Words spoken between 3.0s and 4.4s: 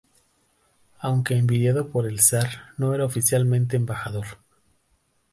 oficialmente embajador.